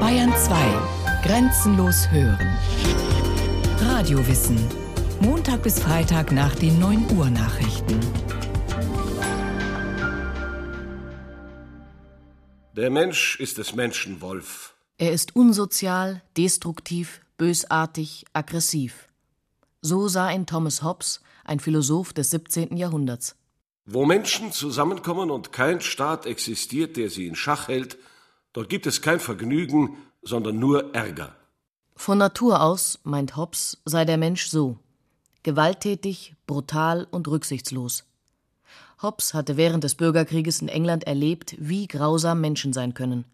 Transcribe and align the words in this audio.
Bayern 0.00 0.32
2. 0.34 0.54
Grenzenlos 1.24 2.10
hören. 2.10 2.56
Radiowissen. 3.80 4.58
Montag 5.20 5.62
bis 5.62 5.78
Freitag 5.78 6.32
nach 6.32 6.54
den 6.54 6.78
9 6.78 7.18
Uhr 7.18 7.28
Nachrichten. 7.28 8.00
Der 12.74 12.88
Mensch 12.88 13.38
ist 13.40 13.58
des 13.58 13.74
Menschen 13.74 14.22
Wolf. 14.22 14.74
Er 14.96 15.12
ist 15.12 15.36
unsozial, 15.36 16.22
destruktiv, 16.38 17.20
bösartig, 17.36 18.24
aggressiv. 18.32 19.08
So 19.82 20.08
sah 20.08 20.30
ihn 20.30 20.46
Thomas 20.46 20.82
Hobbes, 20.82 21.20
ein 21.44 21.60
Philosoph 21.60 22.14
des 22.14 22.30
17. 22.30 22.76
Jahrhunderts. 22.78 23.36
Wo 23.84 24.06
Menschen 24.06 24.50
zusammenkommen 24.50 25.30
und 25.30 25.52
kein 25.52 25.82
Staat 25.82 26.24
existiert, 26.24 26.96
der 26.96 27.10
sie 27.10 27.26
in 27.26 27.34
Schach 27.34 27.68
hält, 27.68 27.98
dort 28.54 28.70
gibt 28.70 28.86
es 28.86 29.02
kein 29.02 29.20
Vergnügen, 29.20 29.98
sondern 30.22 30.58
nur 30.58 30.94
Ärger. 30.94 31.36
Von 31.94 32.16
Natur 32.18 32.62
aus, 32.62 32.98
meint 33.04 33.36
Hobbes, 33.36 33.82
sei 33.84 34.06
der 34.06 34.16
Mensch 34.16 34.46
so 34.46 34.78
gewalttätig, 35.44 36.34
brutal 36.46 37.06
und 37.10 37.28
rücksichtslos. 37.28 38.04
Hobbes 39.00 39.34
hatte 39.34 39.56
während 39.56 39.84
des 39.84 39.94
Bürgerkrieges 39.94 40.60
in 40.60 40.68
England 40.68 41.04
erlebt, 41.04 41.54
wie 41.58 41.86
grausam 41.86 42.40
Menschen 42.40 42.72
sein 42.72 42.94
können. 42.94 43.26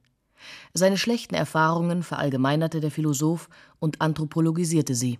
Seine 0.74 0.98
schlechten 0.98 1.34
Erfahrungen 1.34 2.02
verallgemeinerte 2.02 2.80
der 2.80 2.90
Philosoph 2.90 3.48
und 3.78 4.00
anthropologisierte 4.00 4.94
sie. 4.94 5.18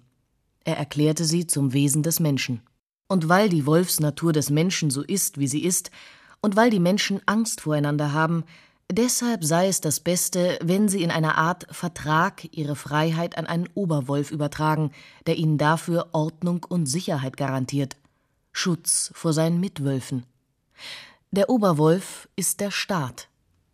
Er 0.65 0.77
erklärte 0.77 1.25
sie 1.25 1.47
zum 1.47 1.73
Wesen 1.73 2.03
des 2.03 2.21
Menschen. 2.21 2.61
Und 3.07 3.29
weil 3.29 3.49
die 3.49 3.67
Wolfsnatur 3.67 4.33
des 4.33 4.51
Menschen 4.51 4.91
so 4.91 5.03
ist, 5.03 5.39
wie 5.39 5.49
sie 5.49 5.63
ist, 5.63 5.91
und 6.43 6.57
weil 6.57 6.71
die 6.71 6.81
Menschen 6.81 7.21
Angst 7.27 7.61
voreinander 7.61 8.13
haben, 8.13 8.45
deshalb 8.93 9.45
sei 9.45 9.69
es 9.69 9.81
das 9.81 10.01
Beste, 10.01 10.59
wenn 10.63 10.89
sie 10.89 11.03
in 11.03 11.11
einer 11.11 11.37
Art 11.37 11.67
Vertrag 11.71 12.49
ihre 12.53 12.77
Freiheit 12.77 13.39
an 13.39 13.47
einen 13.47 13.69
Oberwolf 13.75 14.31
übertragen, 14.31 14.93
der 15.27 15.37
ihnen 15.37 15.59
dafür 15.59 16.09
Ordnung 16.13 16.65
und 16.69 16.87
Sicherheit 16.87 17.37
garantiert, 17.37 17.97
Schutz 18.53 19.11
vor 19.15 19.33
seinen 19.33 19.61
Mitwölfen. 19.61 20.25
Der 21.31 21.49
Oberwolf 21.49 22.29
ist 22.37 22.61
der 22.61 22.71
Staat. 22.71 23.29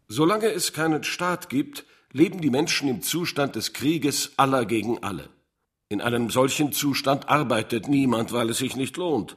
Solange 0.08 0.48
es 0.48 0.72
keinen 0.72 1.04
Staat 1.04 1.48
gibt, 1.48 1.84
leben 2.12 2.40
die 2.40 2.50
Menschen 2.50 2.88
im 2.88 3.02
Zustand 3.02 3.56
des 3.56 3.72
Krieges 3.72 4.32
aller 4.36 4.64
gegen 4.64 5.02
alle. 5.02 5.28
In 5.88 6.00
einem 6.00 6.30
solchen 6.30 6.72
Zustand 6.72 7.28
arbeitet 7.28 7.88
niemand, 7.88 8.32
weil 8.32 8.50
es 8.50 8.58
sich 8.58 8.76
nicht 8.76 8.96
lohnt. 8.96 9.36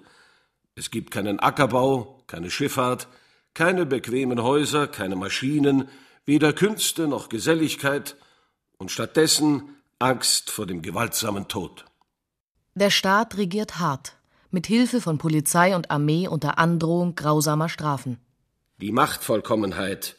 Es 0.75 0.91
gibt 0.91 1.11
keinen 1.11 1.39
Ackerbau, 1.39 2.23
keine 2.27 2.49
Schifffahrt, 2.49 3.07
keine 3.53 3.85
bequemen 3.85 4.41
Häuser, 4.41 4.87
keine 4.87 5.15
Maschinen, 5.15 5.89
weder 6.25 6.53
Künste 6.53 7.07
noch 7.07 7.29
Geselligkeit 7.29 8.15
und 8.77 8.91
stattdessen 8.91 9.75
Angst 9.99 10.49
vor 10.49 10.65
dem 10.65 10.81
gewaltsamen 10.81 11.47
Tod. 11.47 11.85
Der 12.75 12.89
Staat 12.89 13.37
regiert 13.37 13.79
hart, 13.79 14.15
mit 14.51 14.67
Hilfe 14.67 15.01
von 15.01 15.17
Polizei 15.17 15.75
und 15.75 15.91
Armee 15.91 16.27
unter 16.27 16.57
Androhung 16.57 17.15
grausamer 17.15 17.67
Strafen. 17.67 18.17
Die 18.77 18.91
Machtvollkommenheit 18.91 20.15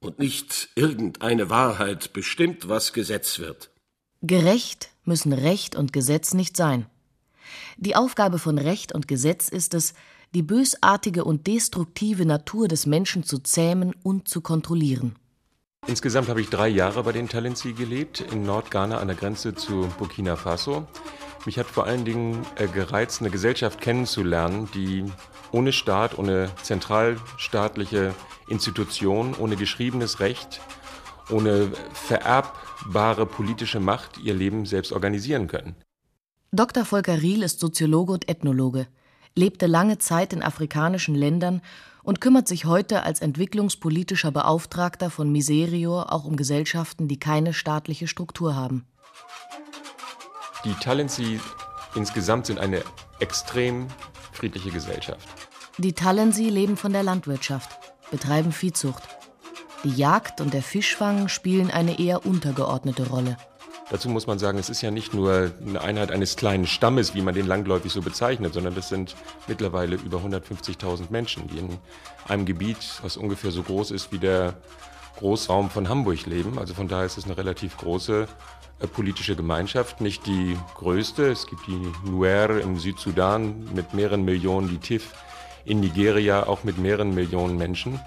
und 0.00 0.18
nicht 0.18 0.68
irgendeine 0.74 1.48
Wahrheit 1.48 2.12
bestimmt, 2.12 2.68
was 2.68 2.92
Gesetz 2.92 3.38
wird. 3.38 3.70
Gerecht 4.20 4.90
müssen 5.04 5.32
Recht 5.32 5.74
und 5.74 5.92
Gesetz 5.92 6.34
nicht 6.34 6.56
sein. 6.56 6.86
Die 7.76 7.96
Aufgabe 7.96 8.38
von 8.38 8.58
Recht 8.58 8.92
und 8.92 9.08
Gesetz 9.08 9.48
ist 9.48 9.74
es, 9.74 9.94
die 10.34 10.42
bösartige 10.42 11.24
und 11.24 11.46
destruktive 11.46 12.24
Natur 12.24 12.68
des 12.68 12.86
Menschen 12.86 13.22
zu 13.22 13.38
zähmen 13.38 13.94
und 14.02 14.28
zu 14.28 14.40
kontrollieren. 14.40 15.16
Insgesamt 15.86 16.28
habe 16.28 16.40
ich 16.40 16.48
drei 16.48 16.68
Jahre 16.68 17.02
bei 17.02 17.12
den 17.12 17.28
Talensi 17.28 17.72
gelebt, 17.72 18.20
in 18.20 18.44
Nordghana 18.44 18.98
an 18.98 19.08
der 19.08 19.16
Grenze 19.16 19.54
zu 19.54 19.88
Burkina 19.98 20.36
Faso. 20.36 20.86
Mich 21.44 21.58
hat 21.58 21.66
vor 21.66 21.86
allen 21.86 22.04
Dingen 22.04 22.46
äh, 22.54 22.68
gereizt, 22.68 23.20
eine 23.20 23.30
Gesellschaft 23.30 23.80
kennenzulernen, 23.80 24.68
die 24.74 25.04
ohne 25.50 25.72
Staat, 25.72 26.18
ohne 26.18 26.50
zentralstaatliche 26.62 28.14
Institution, 28.46 29.34
ohne 29.34 29.56
geschriebenes 29.56 30.20
Recht, 30.20 30.60
ohne 31.30 31.72
vererbbare 31.92 33.26
politische 33.26 33.80
Macht 33.80 34.18
ihr 34.18 34.34
Leben 34.34 34.66
selbst 34.66 34.92
organisieren 34.92 35.48
können. 35.48 35.74
Dr. 36.52 36.84
Volker 36.84 37.20
Riel 37.20 37.42
ist 37.42 37.58
Soziologe 37.58 38.12
und 38.12 38.28
Ethnologe, 38.28 38.86
lebte 39.34 39.66
lange 39.66 39.98
Zeit 39.98 40.32
in 40.32 40.42
afrikanischen 40.42 41.14
Ländern 41.14 41.62
und 42.02 42.20
kümmert 42.20 42.48
sich 42.48 42.64
heute 42.64 43.04
als 43.04 43.20
entwicklungspolitischer 43.20 44.32
Beauftragter 44.32 45.10
von 45.10 45.30
Miserior 45.30 46.12
auch 46.12 46.24
um 46.24 46.36
Gesellschaften, 46.36 47.08
die 47.08 47.18
keine 47.18 47.52
staatliche 47.52 48.08
Struktur 48.08 48.56
haben. 48.56 48.84
Die 50.64 50.74
Talensi 50.74 51.40
insgesamt 51.94 52.46
sind 52.46 52.58
eine 52.58 52.82
extrem 53.20 53.88
friedliche 54.32 54.70
Gesellschaft. 54.70 55.28
Die 55.78 55.92
Talensi 55.92 56.48
leben 56.48 56.76
von 56.76 56.92
der 56.92 57.02
Landwirtschaft, 57.02 57.70
betreiben 58.10 58.52
Viehzucht. 58.52 59.02
Die 59.84 59.90
Jagd 59.90 60.40
und 60.40 60.54
der 60.54 60.62
Fischfang 60.62 61.28
spielen 61.28 61.70
eine 61.70 61.98
eher 61.98 62.24
untergeordnete 62.26 63.08
Rolle. 63.08 63.36
Dazu 63.92 64.08
muss 64.08 64.26
man 64.26 64.38
sagen, 64.38 64.56
es 64.56 64.70
ist 64.70 64.80
ja 64.80 64.90
nicht 64.90 65.12
nur 65.12 65.52
eine 65.66 65.82
Einheit 65.82 66.10
eines 66.10 66.36
kleinen 66.36 66.66
Stammes, 66.66 67.14
wie 67.14 67.20
man 67.20 67.34
den 67.34 67.46
langläufig 67.46 67.92
so 67.92 68.00
bezeichnet, 68.00 68.54
sondern 68.54 68.74
das 68.74 68.88
sind 68.88 69.14
mittlerweile 69.48 69.96
über 69.96 70.16
150.000 70.16 71.10
Menschen, 71.10 71.46
die 71.48 71.58
in 71.58 71.78
einem 72.26 72.46
Gebiet, 72.46 72.78
was 73.02 73.18
ungefähr 73.18 73.50
so 73.50 73.62
groß 73.62 73.90
ist 73.90 74.10
wie 74.10 74.18
der 74.18 74.54
Großraum 75.18 75.68
von 75.68 75.90
Hamburg 75.90 76.24
leben. 76.24 76.58
Also 76.58 76.72
von 76.72 76.88
daher 76.88 77.04
ist 77.04 77.18
es 77.18 77.26
eine 77.26 77.36
relativ 77.36 77.76
große 77.76 78.28
äh, 78.80 78.86
politische 78.86 79.36
Gemeinschaft, 79.36 80.00
nicht 80.00 80.24
die 80.24 80.56
größte. 80.74 81.30
Es 81.30 81.46
gibt 81.46 81.66
die 81.66 81.92
Nuer 82.08 82.48
im 82.62 82.78
Südsudan 82.78 83.68
mit 83.74 83.92
mehreren 83.92 84.24
Millionen, 84.24 84.70
die 84.70 84.78
TIF 84.78 85.12
in 85.66 85.80
Nigeria 85.80 86.46
auch 86.46 86.64
mit 86.64 86.78
mehreren 86.78 87.14
Millionen 87.14 87.58
Menschen. 87.58 88.00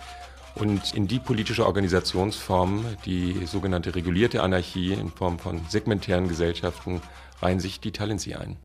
Und 0.56 0.94
in 0.94 1.08
die 1.08 1.20
politische 1.20 1.66
Organisationsform, 1.66 2.86
die 3.06 3.46
sogenannte 3.46 3.94
regulierte 3.94 4.42
Anarchie 4.42 4.94
in 4.94 5.10
Form 5.10 5.38
von 5.38 5.62
segmentären 5.70 6.30
Gesellschaften, 6.30 7.02
reihen 7.42 7.60
sich 7.60 7.82
die 7.82 7.92
Talensi 7.92 8.36
ein. 8.36 8.58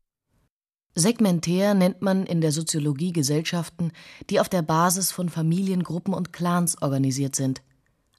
Segmentär 0.95 1.73
nennt 1.73 2.01
man 2.01 2.25
in 2.25 2.41
der 2.41 2.51
Soziologie 2.51 3.13
Gesellschaften, 3.13 3.91
die 4.29 4.39
auf 4.39 4.49
der 4.49 4.61
Basis 4.61 5.11
von 5.11 5.29
Familiengruppen 5.29 6.13
und 6.13 6.33
Clans 6.33 6.81
organisiert 6.81 7.35
sind. 7.35 7.61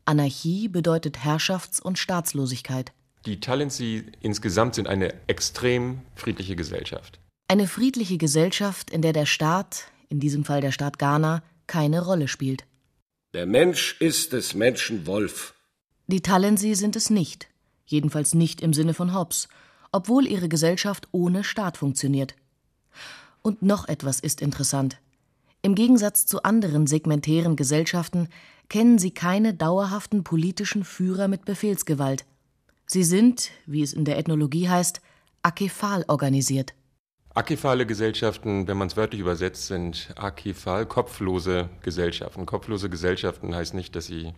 Anarchie 0.05 0.69
bedeutet 0.69 1.19
Herrschafts- 1.19 1.81
und 1.81 1.99
Staatslosigkeit. 1.99 2.93
Die 3.25 3.41
Talensi 3.41 4.05
insgesamt 4.21 4.75
sind 4.75 4.89
eine 4.89 5.15
extrem 5.29 6.01
friedliche 6.15 6.57
Gesellschaft. 6.57 7.21
Eine 7.49 7.69
friedliche 7.69 8.19
Gesellschaft, 8.19 8.91
in 8.91 9.03
der 9.03 9.13
der 9.13 9.27
Staat, 9.27 9.85
in 10.09 10.21
diesem 10.21 10.45
Fall 10.45 10.61
der 10.61 10.73
Staat 10.73 10.99
Ghana, 10.99 11.43
keine 11.67 12.05
Rolle 12.05 12.27
spielt. 12.27 12.65
Der 13.35 13.47
Mensch 13.47 13.97
ist 13.99 14.35
des 14.35 14.53
Menschen 14.53 15.07
Wolf. 15.07 15.55
Die 16.07 16.21
Talensi 16.21 16.75
sind 16.75 16.97
es 16.97 17.09
nicht, 17.09 17.49
jedenfalls 17.87 18.35
nicht 18.35 18.61
im 18.61 18.75
Sinne 18.75 18.93
von 18.93 19.15
Hobbes, 19.15 19.49
obwohl 19.91 20.27
ihre 20.27 20.51
Gesellschaft 20.51 21.09
ohne 21.13 21.43
Staat 21.43 21.79
funktioniert. 21.79 22.35
Und 23.41 23.63
noch 23.63 23.89
etwas 23.89 24.21
ist 24.21 24.43
interessant. 24.43 24.99
Im 25.63 25.75
Gegensatz 25.75 26.27
zu 26.27 26.43
anderen 26.43 26.87
segmentären 26.87 27.57
Gesellschaften 27.57 28.29
kennen 28.69 28.99
sie 28.99 29.13
keine 29.13 29.55
dauerhaften 29.55 30.25
politischen 30.25 30.85
Führer 30.85 31.27
mit 31.27 31.47
Befehlsgewalt. 31.47 32.27
Sie 32.85 33.03
sind, 33.03 33.51
wie 33.65 33.81
es 33.81 33.95
in 33.95 34.05
der 34.05 34.19
Ethnologie 34.19 34.69
heißt, 34.69 35.01
akephal 35.41 36.05
organisiert. 36.07 36.75
Akephale 37.35 37.87
Gesellschaften, 37.87 38.69
wenn 38.69 38.77
man 38.77 38.89
es 38.89 38.97
wörtlich 38.99 39.23
übersetzt, 39.23 39.67
sind 39.67 40.13
akephal, 40.17 40.85
kopflose 40.85 41.71
Gesellschaften. 41.81 42.45
Kopflose 42.45 42.91
Gesellschaften 42.91 43.55
heißt 43.55 43.73
nicht, 43.73 43.97
dass 43.97 44.07
sie 44.07 44.35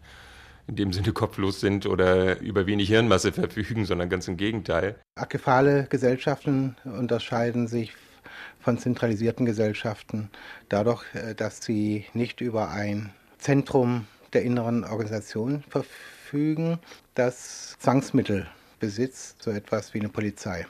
in 0.69 0.77
dem 0.77 0.93
Sinne 0.93 1.13
kopflos 1.13 1.61
sind 1.61 1.87
oder 1.87 2.39
über 2.39 2.67
wenig 2.67 2.89
Hirnmasse 2.89 3.33
verfügen, 3.33 3.85
sondern 3.85 4.09
ganz 4.09 4.29
im 4.29 4.37
Gegenteil. 4.37 4.95
Akephale 5.17 5.89
Gesellschaften 5.91 6.77
unterscheiden 6.85 7.67
sich 7.67 7.93
von 8.61 8.79
zentralisierten 8.79 9.45
Gesellschaften 9.45 10.31
dadurch, 10.69 11.03
äh, 11.15 11.35
dass 11.35 11.63
sie 11.63 12.07
nicht 12.15 12.41
über 12.41 12.71
ein 12.71 13.13
Zentrum 13.39 14.07
der 14.33 14.43
inneren 14.43 14.85
Organisation 14.85 15.65
verfügen, 15.69 16.79
das 17.15 17.77
Zwangsmittel 17.79 18.47
besitzt, 18.79 19.43
so 19.43 19.51
etwas 19.51 19.95
wie 19.95 20.01
eine 20.01 20.09
Polizei. 20.09 20.67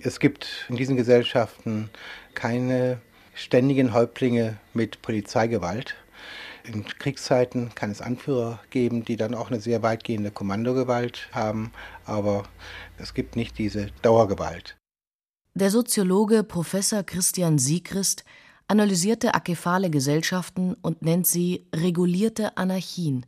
Es 0.00 0.20
gibt 0.20 0.66
in 0.68 0.76
diesen 0.76 0.96
Gesellschaften 0.96 1.90
keine 2.34 3.00
ständigen 3.34 3.92
Häuptlinge 3.92 4.58
mit 4.74 5.00
Polizeigewalt. 5.02 5.94
In 6.64 6.84
Kriegszeiten 6.84 7.74
kann 7.74 7.90
es 7.90 8.02
Anführer 8.02 8.60
geben, 8.70 9.04
die 9.04 9.16
dann 9.16 9.34
auch 9.34 9.50
eine 9.50 9.60
sehr 9.60 9.82
weitgehende 9.82 10.30
Kommandogewalt 10.30 11.28
haben, 11.32 11.70
aber 12.04 12.44
es 12.98 13.14
gibt 13.14 13.36
nicht 13.36 13.58
diese 13.58 13.86
Dauergewalt. 14.02 14.76
Der 15.54 15.70
Soziologe 15.70 16.42
Professor 16.42 17.02
Christian 17.02 17.58
Siegrist 17.58 18.24
analysierte 18.68 19.34
akephale 19.34 19.90
Gesellschaften 19.90 20.74
und 20.82 21.02
nennt 21.02 21.26
sie 21.26 21.66
regulierte 21.74 22.56
Anarchien. 22.56 23.24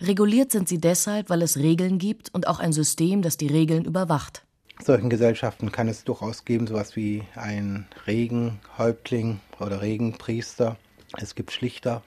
Reguliert 0.00 0.50
sind 0.50 0.68
sie 0.68 0.78
deshalb, 0.78 1.30
weil 1.30 1.42
es 1.42 1.56
Regeln 1.56 1.98
gibt 1.98 2.34
und 2.34 2.48
auch 2.48 2.58
ein 2.58 2.72
System, 2.72 3.22
das 3.22 3.36
die 3.36 3.46
Regeln 3.46 3.84
überwacht. 3.84 4.42
Solchen 4.84 5.10
Gesellschaften 5.10 5.72
kann 5.72 5.88
es 5.88 6.04
durchaus 6.04 6.44
geben, 6.44 6.66
sowas 6.66 6.96
wie 6.96 7.24
ein 7.34 7.86
Regenhäuptling 8.06 9.40
oder 9.60 9.82
Regenpriester. 9.82 10.76
Es 11.16 11.34
gibt 11.34 11.52
Schlichter 11.52 12.02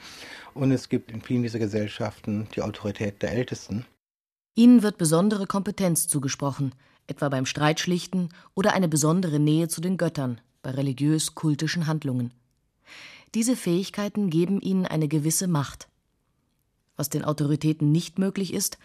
und 0.53 0.71
es 0.71 0.89
gibt 0.89 1.11
in 1.11 1.21
vielen 1.21 1.43
dieser 1.43 1.59
Gesellschaften 1.59 2.47
die 2.55 2.61
Autorität 2.61 3.21
der 3.21 3.33
Ältesten. 3.33 3.85
Ihnen 4.55 4.83
wird 4.83 4.97
besondere 4.97 5.47
Kompetenz 5.47 6.07
zugesprochen, 6.07 6.73
etwa 7.07 7.29
beim 7.29 7.45
Streitschlichten 7.45 8.29
oder 8.53 8.73
eine 8.73 8.87
besondere 8.87 9.39
Nähe 9.39 9.67
zu 9.67 9.81
den 9.81 9.97
Göttern 9.97 10.39
bei 10.61 10.71
religiös-kultischen 10.71 11.87
Handlungen. 11.87 12.31
Diese 13.33 13.55
Fähigkeiten 13.55 14.29
geben 14.29 14.59
ihnen 14.59 14.85
eine 14.85 15.07
gewisse 15.07 15.47
Macht. 15.47 15.87
Was 16.97 17.09
den 17.09 17.23
Autoritäten 17.23 17.91
nicht 17.91 18.19
möglich 18.19 18.53
ist, 18.53 18.77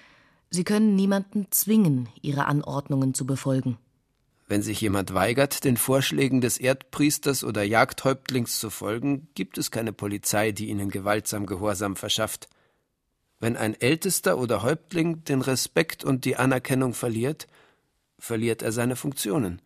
sie 0.50 0.64
können 0.64 0.94
niemanden 0.94 1.46
zwingen, 1.50 2.08
ihre 2.22 2.46
Anordnungen 2.46 3.14
zu 3.14 3.26
befolgen. 3.26 3.78
Wenn 4.48 4.62
sich 4.62 4.80
jemand 4.80 5.12
weigert, 5.12 5.64
den 5.64 5.76
Vorschlägen 5.76 6.40
des 6.40 6.58
Erdpriesters 6.58 7.42
oder 7.42 7.64
Jagdhäuptlings 7.64 8.60
zu 8.60 8.70
folgen, 8.70 9.28
gibt 9.34 9.58
es 9.58 9.72
keine 9.72 9.92
Polizei, 9.92 10.52
die 10.52 10.68
ihnen 10.68 10.88
gewaltsam 10.88 11.46
Gehorsam 11.46 11.96
verschafft. 11.96 12.48
Wenn 13.40 13.56
ein 13.56 13.74
Ältester 13.80 14.38
oder 14.38 14.62
Häuptling 14.62 15.24
den 15.24 15.42
Respekt 15.42 16.04
und 16.04 16.24
die 16.24 16.36
Anerkennung 16.36 16.94
verliert, 16.94 17.48
verliert 18.18 18.62
er 18.62 18.72
seine 18.72 18.94
Funktionen. 18.94 19.60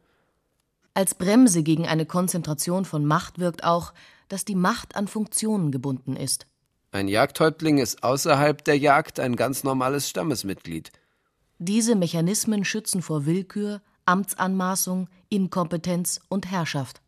Als 0.94 1.14
Bremse 1.14 1.62
gegen 1.62 1.86
eine 1.86 2.06
Konzentration 2.06 2.84
von 2.84 3.04
Macht 3.04 3.38
wirkt 3.38 3.64
auch, 3.64 3.92
dass 4.28 4.44
die 4.44 4.56
Macht 4.56 4.96
an 4.96 5.08
Funktionen 5.08 5.70
gebunden 5.70 6.16
ist. 6.16 6.46
Ein 6.92 7.06
Jagdhäuptling 7.06 7.78
ist 7.78 8.02
außerhalb 8.02 8.64
der 8.64 8.76
Jagd 8.76 9.20
ein 9.20 9.36
ganz 9.36 9.62
normales 9.62 10.08
Stammesmitglied. 10.08 10.90
Diese 11.58 11.94
Mechanismen 11.94 12.64
schützen 12.64 13.00
vor 13.00 13.26
Willkür, 13.26 13.80
Amtsanmaßung, 14.06 15.08
Inkompetenz 15.28 16.20
und 16.28 16.50
Herrschaft. 16.50 17.00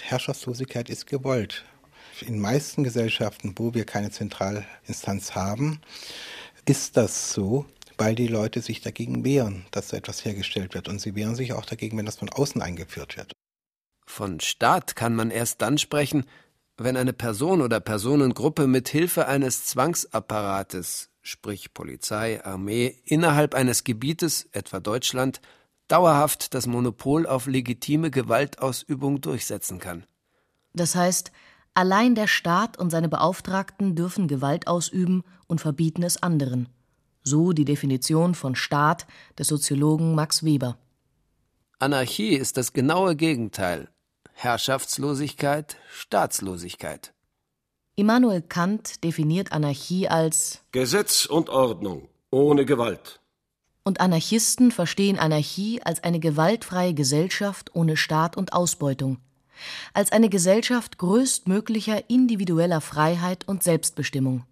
Herrschaftslosigkeit 0.00 0.88
ist 0.90 1.06
gewollt. 1.06 1.64
In 2.20 2.38
meisten 2.38 2.84
Gesellschaften, 2.84 3.54
wo 3.56 3.74
wir 3.74 3.84
keine 3.84 4.10
Zentralinstanz 4.10 5.34
haben, 5.34 5.80
ist 6.64 6.96
das 6.96 7.32
so, 7.32 7.66
weil 7.98 8.14
die 8.14 8.28
Leute 8.28 8.60
sich 8.60 8.80
dagegen 8.80 9.24
wehren, 9.24 9.66
dass 9.72 9.88
so 9.88 9.96
etwas 9.96 10.24
hergestellt 10.24 10.74
wird. 10.74 10.88
Und 10.88 11.00
sie 11.00 11.16
wehren 11.16 11.34
sich 11.34 11.52
auch 11.52 11.64
dagegen, 11.64 11.98
wenn 11.98 12.06
das 12.06 12.16
von 12.16 12.28
außen 12.28 12.62
eingeführt 12.62 13.16
wird. 13.16 13.32
Von 14.06 14.38
Staat 14.38 14.94
kann 14.94 15.16
man 15.16 15.30
erst 15.30 15.62
dann 15.62 15.78
sprechen, 15.78 16.26
wenn 16.78 16.96
eine 16.96 17.12
Person 17.12 17.62
oder 17.62 17.80
Personengruppe 17.80 18.66
mit 18.66 18.88
Hilfe 18.88 19.26
eines 19.26 19.64
Zwangsapparates, 19.66 21.10
sprich 21.22 21.72
Polizei, 21.72 22.44
Armee, 22.44 23.00
innerhalb 23.04 23.54
eines 23.54 23.84
Gebietes, 23.84 24.48
etwa 24.52 24.80
Deutschland, 24.80 25.40
dauerhaft 25.88 26.54
das 26.54 26.66
Monopol 26.66 27.26
auf 27.26 27.46
legitime 27.46 28.10
Gewaltausübung 28.10 29.20
durchsetzen 29.20 29.78
kann. 29.78 30.04
Das 30.74 30.94
heißt, 30.94 31.32
allein 31.74 32.14
der 32.14 32.26
Staat 32.26 32.78
und 32.78 32.90
seine 32.90 33.08
Beauftragten 33.08 33.94
dürfen 33.94 34.28
Gewalt 34.28 34.68
ausüben 34.68 35.22
und 35.46 35.60
verbieten 35.60 36.02
es 36.02 36.22
anderen. 36.22 36.68
So 37.22 37.52
die 37.52 37.64
Definition 37.64 38.34
von 38.34 38.54
Staat 38.54 39.06
des 39.38 39.48
Soziologen 39.48 40.14
Max 40.14 40.44
Weber. 40.44 40.76
Anarchie 41.78 42.34
ist 42.34 42.56
das 42.56 42.72
genaue 42.72 43.16
Gegenteil. 43.16 43.88
Herrschaftslosigkeit, 44.38 45.78
Staatslosigkeit. 45.90 47.14
Immanuel 47.94 48.42
Kant 48.42 49.02
definiert 49.02 49.50
Anarchie 49.50 50.08
als 50.08 50.60
Gesetz 50.72 51.24
und 51.24 51.48
Ordnung 51.48 52.10
ohne 52.30 52.66
Gewalt. 52.66 53.18
Und 53.82 53.98
Anarchisten 53.98 54.72
verstehen 54.72 55.18
Anarchie 55.18 55.80
als 55.80 56.04
eine 56.04 56.20
gewaltfreie 56.20 56.92
Gesellschaft 56.92 57.74
ohne 57.74 57.96
Staat 57.96 58.36
und 58.36 58.52
Ausbeutung, 58.52 59.16
als 59.94 60.12
eine 60.12 60.28
Gesellschaft 60.28 60.98
größtmöglicher 60.98 62.10
individueller 62.10 62.82
Freiheit 62.82 63.48
und 63.48 63.62
Selbstbestimmung. 63.62 64.44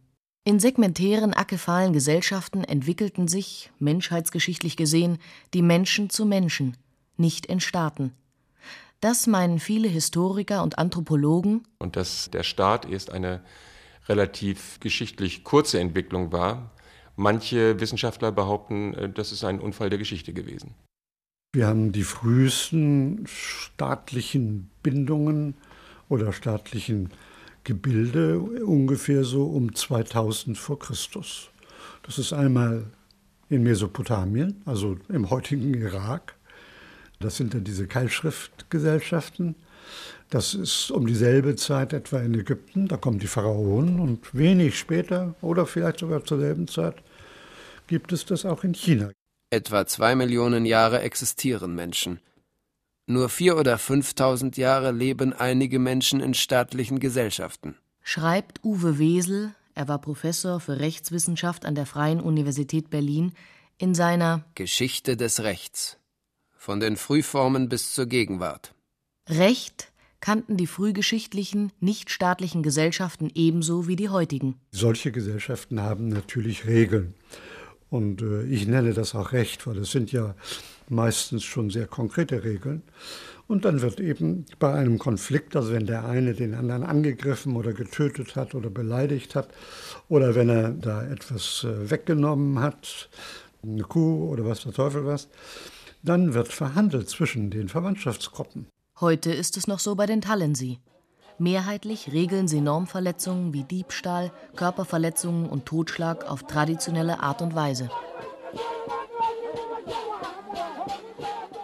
In 0.44 0.60
segmentären, 0.60 1.34
akephalen 1.34 1.92
Gesellschaften 1.92 2.64
entwickelten 2.64 3.28
sich, 3.28 3.70
menschheitsgeschichtlich 3.78 4.78
gesehen, 4.78 5.18
die 5.52 5.62
Menschen 5.62 6.08
zu 6.08 6.24
Menschen, 6.24 6.78
nicht 7.18 7.44
in 7.44 7.60
Staaten. 7.60 8.14
Das 9.04 9.26
meinen 9.26 9.58
viele 9.58 9.86
Historiker 9.86 10.62
und 10.62 10.78
Anthropologen. 10.78 11.64
Und 11.78 11.94
dass 11.94 12.30
der 12.30 12.42
Staat 12.42 12.88
erst 12.88 13.12
eine 13.12 13.42
relativ 14.08 14.80
geschichtlich 14.80 15.44
kurze 15.44 15.78
Entwicklung 15.78 16.32
war. 16.32 16.70
Manche 17.14 17.78
Wissenschaftler 17.80 18.32
behaupten, 18.32 18.94
äh, 18.94 19.10
das 19.10 19.30
ist 19.30 19.44
ein 19.44 19.60
Unfall 19.60 19.90
der 19.90 19.98
Geschichte 19.98 20.32
gewesen. 20.32 20.72
Wir 21.52 21.66
haben 21.66 21.92
die 21.92 22.02
frühesten 22.02 23.26
staatlichen 23.26 24.70
Bindungen 24.82 25.54
oder 26.08 26.32
staatlichen 26.32 27.10
Gebilde 27.62 28.40
ungefähr 28.40 29.24
so 29.24 29.44
um 29.44 29.74
2000 29.74 30.56
vor 30.56 30.78
Christus. 30.78 31.50
Das 32.04 32.18
ist 32.18 32.32
einmal 32.32 32.86
in 33.50 33.64
Mesopotamien, 33.64 34.62
also 34.64 34.96
im 35.10 35.28
heutigen 35.28 35.74
Irak, 35.74 36.36
das 37.24 37.36
sind 37.36 37.54
dann 37.54 37.64
diese 37.64 37.86
Keilschriftgesellschaften. 37.86 39.56
Das 40.30 40.54
ist 40.54 40.90
um 40.90 41.06
dieselbe 41.06 41.56
Zeit 41.56 41.92
etwa 41.92 42.20
in 42.20 42.34
Ägypten. 42.34 42.88
Da 42.88 42.96
kommen 42.96 43.18
die 43.18 43.26
Pharaonen 43.26 44.00
und 44.00 44.34
wenig 44.34 44.78
später 44.78 45.34
oder 45.40 45.66
vielleicht 45.66 46.00
sogar 46.00 46.24
zur 46.24 46.38
selben 46.38 46.68
Zeit 46.68 46.96
gibt 47.86 48.12
es 48.12 48.24
das 48.24 48.44
auch 48.44 48.64
in 48.64 48.74
China. 48.74 49.10
Etwa 49.50 49.86
zwei 49.86 50.14
Millionen 50.14 50.64
Jahre 50.64 51.00
existieren 51.00 51.74
Menschen. 51.74 52.20
Nur 53.06 53.28
vier 53.28 53.56
oder 53.58 53.76
fünftausend 53.78 54.56
Jahre 54.56 54.90
leben 54.90 55.32
einige 55.32 55.78
Menschen 55.78 56.20
in 56.20 56.32
staatlichen 56.34 56.98
Gesellschaften. 56.98 57.76
Schreibt 58.02 58.64
Uwe 58.64 58.98
Wesel, 58.98 59.54
er 59.74 59.88
war 59.88 60.00
Professor 60.00 60.60
für 60.60 60.80
Rechtswissenschaft 60.80 61.66
an 61.66 61.74
der 61.74 61.86
Freien 61.86 62.20
Universität 62.20 62.90
Berlin, 62.90 63.32
in 63.76 63.94
seiner 63.94 64.44
Geschichte 64.54 65.16
des 65.16 65.42
Rechts 65.42 65.98
von 66.64 66.80
den 66.80 66.96
Frühformen 66.96 67.68
bis 67.68 67.92
zur 67.92 68.06
Gegenwart. 68.06 68.74
Recht 69.28 69.92
kannten 70.20 70.56
die 70.56 70.66
frühgeschichtlichen, 70.66 71.70
nichtstaatlichen 71.80 72.62
Gesellschaften 72.62 73.30
ebenso 73.34 73.86
wie 73.86 73.96
die 73.96 74.08
heutigen. 74.08 74.54
Solche 74.70 75.12
Gesellschaften 75.12 75.82
haben 75.82 76.08
natürlich 76.08 76.64
Regeln. 76.64 77.12
Und 77.90 78.22
äh, 78.22 78.44
ich 78.44 78.66
nenne 78.66 78.94
das 78.94 79.14
auch 79.14 79.32
Recht, 79.32 79.66
weil 79.66 79.76
es 79.76 79.90
sind 79.90 80.10
ja 80.10 80.34
meistens 80.88 81.44
schon 81.44 81.68
sehr 81.68 81.86
konkrete 81.86 82.42
Regeln. 82.44 82.82
Und 83.46 83.66
dann 83.66 83.82
wird 83.82 84.00
eben 84.00 84.46
bei 84.58 84.72
einem 84.72 84.98
Konflikt, 84.98 85.54
also 85.56 85.70
wenn 85.70 85.84
der 85.84 86.06
eine 86.06 86.32
den 86.32 86.54
anderen 86.54 86.82
angegriffen 86.82 87.56
oder 87.56 87.74
getötet 87.74 88.36
hat 88.36 88.54
oder 88.54 88.70
beleidigt 88.70 89.34
hat, 89.34 89.48
oder 90.08 90.34
wenn 90.34 90.48
er 90.48 90.70
da 90.70 91.06
etwas 91.06 91.64
äh, 91.64 91.90
weggenommen 91.90 92.58
hat, 92.60 93.10
eine 93.62 93.82
Kuh 93.82 94.30
oder 94.30 94.46
was 94.46 94.62
der 94.62 94.72
Teufel 94.72 95.04
was, 95.04 95.28
dann 96.04 96.34
wird 96.34 96.48
verhandelt 96.48 97.08
zwischen 97.08 97.50
den 97.50 97.68
Verwandtschaftsgruppen. 97.68 98.66
Heute 99.00 99.32
ist 99.32 99.56
es 99.56 99.66
noch 99.66 99.78
so 99.78 99.94
bei 99.94 100.06
den 100.06 100.20
Tallensi. 100.20 100.78
Mehrheitlich 101.38 102.12
regeln 102.12 102.46
sie 102.46 102.60
Normverletzungen 102.60 103.52
wie 103.52 103.64
Diebstahl, 103.64 104.30
Körperverletzungen 104.54 105.48
und 105.48 105.66
Totschlag 105.66 106.30
auf 106.30 106.46
traditionelle 106.46 107.20
Art 107.20 107.42
und 107.42 107.56
Weise. 107.56 107.90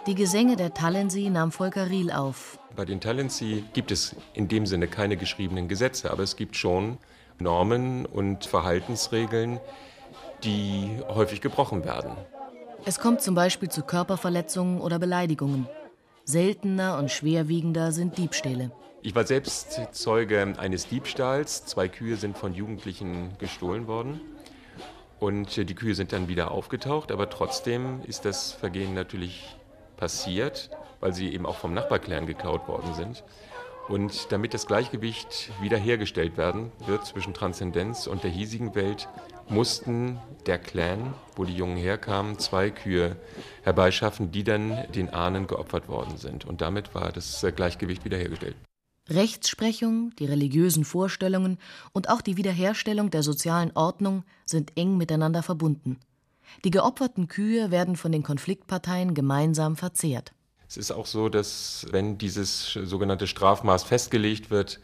Die 0.07 0.15
Gesänge 0.15 0.55
der 0.55 0.73
Talensi 0.73 1.29
nahm 1.29 1.51
Volker 1.51 1.89
Riel 1.89 2.11
auf. 2.11 2.59
Bei 2.75 2.85
den 2.85 2.99
Talensi 2.99 3.63
gibt 3.73 3.91
es 3.91 4.15
in 4.33 4.47
dem 4.47 4.65
Sinne 4.65 4.87
keine 4.87 5.15
geschriebenen 5.15 5.67
Gesetze, 5.67 6.11
aber 6.11 6.23
es 6.23 6.35
gibt 6.35 6.57
schon 6.57 6.97
Normen 7.39 8.05
und 8.05 8.45
Verhaltensregeln, 8.45 9.59
die 10.43 10.99
häufig 11.07 11.39
gebrochen 11.39 11.85
werden. 11.85 12.17
Es 12.83 12.99
kommt 12.99 13.21
zum 13.21 13.35
Beispiel 13.35 13.69
zu 13.69 13.83
Körperverletzungen 13.83 14.81
oder 14.81 14.97
Beleidigungen. 14.97 15.67
Seltener 16.25 16.97
und 16.97 17.11
schwerwiegender 17.11 17.91
sind 17.91 18.17
Diebstähle. 18.17 18.71
Ich 19.03 19.13
war 19.13 19.25
selbst 19.25 19.79
Zeuge 19.91 20.55
eines 20.57 20.87
Diebstahls. 20.87 21.65
Zwei 21.65 21.87
Kühe 21.87 22.15
sind 22.15 22.37
von 22.37 22.55
Jugendlichen 22.55 23.37
gestohlen 23.37 23.85
worden. 23.85 24.19
Und 25.19 25.57
die 25.57 25.75
Kühe 25.75 25.93
sind 25.93 26.11
dann 26.11 26.27
wieder 26.27 26.49
aufgetaucht, 26.49 27.11
aber 27.11 27.29
trotzdem 27.29 28.01
ist 28.07 28.25
das 28.25 28.53
Vergehen 28.53 28.95
natürlich 28.95 29.55
passiert, 29.97 30.71
weil 30.99 31.13
sie 31.13 31.31
eben 31.31 31.45
auch 31.45 31.57
vom 31.57 31.75
Nachbarclan 31.75 32.25
geklaut 32.25 32.67
worden 32.67 32.95
sind. 32.95 33.23
Und 33.87 34.31
damit 34.31 34.53
das 34.53 34.67
Gleichgewicht 34.67 35.51
wiederhergestellt 35.61 36.37
werden 36.37 36.71
wird 36.85 37.05
zwischen 37.05 37.33
Transzendenz 37.33 38.07
und 38.07 38.23
der 38.23 38.31
hiesigen 38.31 38.73
Welt, 38.75 39.09
mussten 39.49 40.19
der 40.45 40.57
Clan, 40.57 41.13
wo 41.35 41.43
die 41.43 41.55
Jungen 41.55 41.77
herkamen, 41.77 42.39
zwei 42.39 42.69
Kühe 42.69 43.17
herbeischaffen, 43.63 44.31
die 44.31 44.43
dann 44.43 44.85
den 44.95 45.09
Ahnen 45.09 45.47
geopfert 45.47 45.87
worden 45.89 46.17
sind. 46.17 46.45
Und 46.45 46.61
damit 46.61 46.95
war 46.95 47.11
das 47.11 47.45
Gleichgewicht 47.55 48.05
wiederhergestellt. 48.05 48.55
Rechtsprechung, 49.09 50.13
die 50.19 50.25
religiösen 50.25 50.85
Vorstellungen 50.85 51.57
und 51.91 52.09
auch 52.09 52.21
die 52.21 52.37
Wiederherstellung 52.37 53.09
der 53.09 53.23
sozialen 53.23 53.71
Ordnung 53.75 54.23
sind 54.45 54.77
eng 54.77 54.97
miteinander 54.97 55.43
verbunden. 55.43 55.99
Die 56.63 56.71
geopferten 56.71 57.27
Kühe 57.27 57.71
werden 57.71 57.95
von 57.95 58.11
den 58.11 58.23
Konfliktparteien 58.23 59.13
gemeinsam 59.13 59.75
verzehrt. 59.75 60.33
Es 60.71 60.77
ist 60.77 60.91
auch 60.91 61.05
so, 61.05 61.27
dass 61.27 61.85
wenn 61.91 62.17
dieses 62.17 62.71
sogenannte 62.71 63.27
Strafmaß 63.27 63.83
festgelegt 63.83 64.51
wird, 64.51 64.79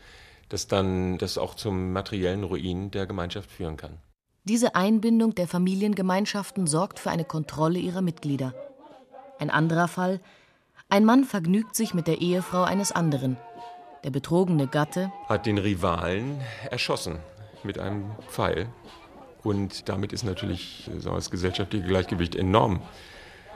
dass 0.49 0.67
dann 0.67 1.17
das 1.17 1.37
auch 1.37 1.55
zum 1.55 1.93
materiellen 1.93 2.43
Ruin 2.43 2.91
der 2.91 3.05
Gemeinschaft 3.05 3.49
führen 3.49 3.77
kann. 3.77 3.97
Diese 4.43 4.75
Einbindung 4.75 5.33
der 5.33 5.47
Familiengemeinschaften 5.47 6.67
sorgt 6.67 6.99
für 6.99 7.09
eine 7.09 7.23
Kontrolle 7.23 7.79
ihrer 7.79 8.01
Mitglieder. 8.01 8.53
Ein 9.39 9.49
anderer 9.49 9.87
Fall 9.87 10.19
ein 10.89 11.05
Mann 11.05 11.23
vergnügt 11.23 11.73
sich 11.73 11.93
mit 11.93 12.07
der 12.07 12.19
Ehefrau 12.19 12.63
eines 12.63 12.91
anderen. 12.91 13.37
Der 14.03 14.09
betrogene 14.09 14.67
Gatte 14.67 15.09
hat 15.29 15.45
den 15.45 15.57
Rivalen 15.57 16.41
erschossen 16.69 17.19
mit 17.63 17.79
einem 17.79 18.11
Pfeil. 18.27 18.67
Und 19.41 19.87
damit 19.87 20.11
ist 20.11 20.25
natürlich 20.25 20.91
so 20.99 21.11
das 21.15 21.31
gesellschaftliche 21.31 21.87
Gleichgewicht 21.87 22.35
enorm 22.35 22.81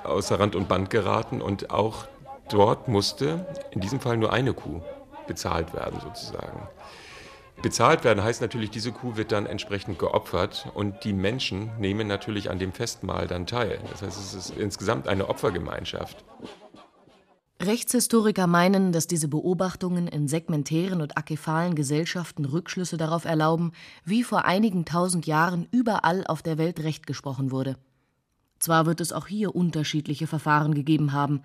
außer 0.06 0.40
Rand 0.40 0.56
und 0.56 0.70
Band 0.70 0.90
geraten. 0.90 1.42
Und 1.42 1.72
auch 1.72 2.08
dort 2.52 2.88
musste 2.88 3.46
in 3.72 3.82
diesem 3.82 4.00
Fall 4.00 4.18
nur 4.18 4.34
eine 4.34 4.54
Kuh 4.54 4.82
bezahlt 5.28 5.74
werden, 5.74 6.00
sozusagen. 6.02 6.68
Bezahlt 7.62 8.04
werden 8.04 8.24
heißt 8.24 8.42
natürlich, 8.42 8.72
diese 8.72 8.92
Kuh 8.92 9.16
wird 9.18 9.32
dann 9.32 9.46
entsprechend 9.46 10.00
geopfert 10.00 10.68
und 10.74 11.04
die 11.04 11.14
Menschen 11.14 11.70
nehmen 11.78 12.08
natürlich 12.08 12.50
an 12.50 12.58
dem 12.58 12.74
Festmahl 12.74 13.28
dann 13.28 13.46
teil. 13.46 13.80
Das 13.92 14.02
heißt, 14.02 14.20
es 14.20 14.34
ist 14.34 14.58
insgesamt 14.58 15.08
eine 15.08 15.30
Opfergemeinschaft. 15.30 16.24
Rechtshistoriker 17.62 18.48
meinen, 18.48 18.92
dass 18.92 19.06
diese 19.06 19.28
Beobachtungen 19.28 20.08
in 20.08 20.28
segmentären 20.28 21.00
und 21.00 21.16
akephalen 21.20 21.76
Gesellschaften 21.76 22.46
Rückschlüsse 22.46 22.98
darauf 22.98 23.26
erlauben, 23.26 23.74
wie 24.04 24.24
vor 24.24 24.46
einigen 24.46 24.84
tausend 24.84 25.28
Jahren 25.28 25.68
überall 25.72 26.26
auf 26.26 26.42
der 26.42 26.58
Welt 26.58 26.80
Recht 26.80 27.06
gesprochen 27.06 27.52
wurde. 27.52 27.78
Zwar 28.62 28.86
wird 28.86 29.02
es 29.02 29.12
auch 29.12 29.26
hier 29.26 29.56
unterschiedliche 29.56 30.28
Verfahren 30.28 30.76
gegeben 30.76 31.14
haben, 31.14 31.42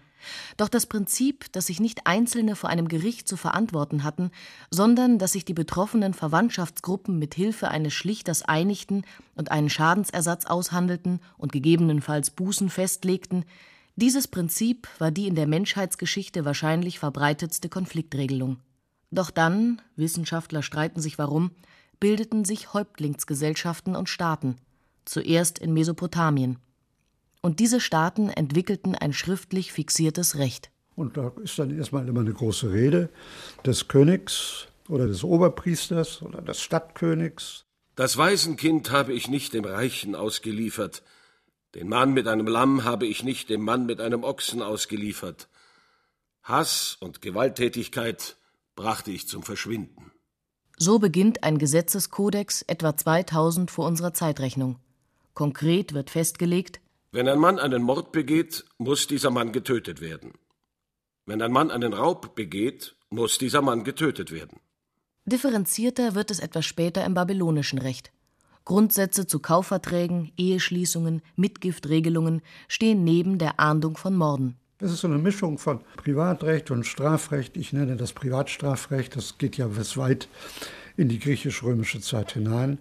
doch 0.59 0.69
das 0.69 0.85
Prinzip, 0.85 1.51
dass 1.53 1.67
sich 1.67 1.81
nicht 1.81 2.07
Einzelne 2.07 2.57
vor 2.57 2.69
einem 2.69 2.89
Gericht 2.89 3.27
zu 3.27 3.39
verantworten 3.39 4.05
hatten, 4.05 4.31
sondern 4.71 5.19
dass 5.19 5.33
sich 5.33 5.47
die 5.47 5.55
betroffenen 5.55 6.13
Verwandtschaftsgruppen 6.13 7.19
mit 7.19 7.35
Hilfe 7.35 7.69
eines 7.69 7.95
Schlichters 7.95 8.43
einigten 8.43 9.03
und 9.35 9.51
einen 9.51 9.71
Schadensersatz 9.71 10.45
aushandelten 10.45 11.21
und 11.39 11.53
gegebenenfalls 11.53 12.31
Bußen 12.31 12.69
festlegten, 12.69 13.47
dieses 13.95 14.29
Prinzip 14.29 14.87
war 14.99 15.11
die 15.11 15.27
in 15.27 15.37
der 15.37 15.47
Menschheitsgeschichte 15.47 16.45
wahrscheinlich 16.45 16.99
verbreitetste 16.99 17.71
Konfliktregelung. 17.71 18.59
Doch 19.11 19.31
dann, 19.31 19.81
Wissenschaftler 19.97 20.63
streiten 20.63 21.01
sich 21.01 21.17
warum, 21.17 21.53
bildeten 21.99 22.45
sich 22.45 22.75
Häuptlingsgesellschaften 22.75 23.97
und 23.97 24.11
Staaten, 24.11 24.57
zuerst 25.07 25.59
in 25.59 25.73
Mesopotamien. 25.73 26.59
Und 27.47 27.61
diese 27.61 27.79
Staaten 27.79 28.29
entwickelten 28.29 28.97
ein 28.97 29.13
schriftlich 29.13 29.71
fixiertes 29.71 30.37
Recht. 30.37 30.73
Und 30.97 31.17
da 31.17 31.31
ist 31.45 31.57
dann 31.61 31.71
erstmal 31.71 32.09
immer 32.09 32.19
eine 32.19 32.33
große 32.33 32.73
Rede 32.73 33.09
des 33.65 33.87
Königs 33.87 34.67
oder 34.89 35.07
des 35.07 35.23
Oberpriesters 35.23 36.23
oder 36.23 36.43
des 36.43 36.61
Stadtkönigs. 36.61 37.65
Das 37.95 38.17
Waisenkind 38.17 38.91
habe 38.91 39.13
ich 39.13 39.29
nicht 39.29 39.55
dem 39.55 39.65
Reichen 39.65 40.17
ausgeliefert, 40.17 41.05
den 41.77 41.89
Mann 41.89 42.15
mit 42.15 42.27
einem 42.27 42.49
Lamm 42.49 42.83
habe 42.83 43.07
ich 43.07 43.23
nicht 43.23 43.49
dem 43.49 43.63
Mann 43.63 43.87
mit 43.87 44.01
einem 44.01 44.25
Ochsen 44.25 44.61
ausgeliefert. 44.61 45.49
Hass 46.43 46.97
und 46.99 47.23
Gewalttätigkeit 47.23 48.39
brachte 48.75 49.13
ich 49.13 49.29
zum 49.29 49.45
Verschwinden. 49.45 50.11
So 50.79 50.99
beginnt 50.99 51.45
ein 51.45 51.59
Gesetzeskodex 51.59 52.63
etwa 52.63 52.97
2000 52.97 53.71
vor 53.71 53.87
unserer 53.87 54.13
Zeitrechnung. 54.13 54.81
Konkret 55.33 55.95
wird 55.95 56.11
festgelegt, 56.11 56.81
wenn 57.13 57.29
ein 57.29 57.39
Mann 57.39 57.59
einen 57.59 57.83
Mord 57.83 58.13
begeht, 58.13 58.65
muss 58.79 59.07
dieser 59.07 59.31
Mann 59.31 59.53
getötet 59.53 60.01
werden. 60.01 60.33
Wenn 61.25 61.43
ein 61.43 61.53
Mann 61.53 61.71
einen 61.71 61.93
Raub 61.93 62.35
begeht, 62.35 62.97
muss 63.11 63.39
dieser 63.39 63.63
Mann 63.63 63.85
getötet 63.85 64.31
werden. 64.33 64.61
Differenzierter 65.25 66.15
wird 66.15 66.31
es 66.31 66.39
etwas 66.39 66.65
später 66.65 67.05
im 67.05 67.15
babylonischen 67.15 67.79
Recht. 67.79 68.13
Grundsätze 68.65 69.27
zu 69.27 69.39
Kaufverträgen, 69.41 70.33
Eheschließungen, 70.37 71.23
Mitgiftregelungen 71.37 72.43
stehen 72.69 73.05
neben 73.05 73.39
der 73.39 73.59
Ahndung 73.61 73.97
von 73.97 74.15
Morden. 74.17 74.57
Das 74.79 74.93
ist 74.93 75.01
so 75.01 75.09
eine 75.09 75.19
Mischung 75.19 75.59
von 75.59 75.81
Privatrecht 75.97 76.71
und 76.71 76.85
Strafrecht. 76.85 77.57
Ich 77.57 77.73
nenne 77.73 77.97
das 77.97 78.13
Privatstrafrecht. 78.13 79.17
Das 79.17 79.39
geht 79.39 79.57
ja 79.57 79.69
bis 79.69 79.97
weit 79.97 80.29
in 80.97 81.09
die 81.09 81.19
griechisch-römische 81.19 82.01
Zeit 82.01 82.33
hinein. 82.33 82.79